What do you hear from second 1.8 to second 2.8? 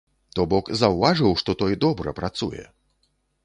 добра працуе!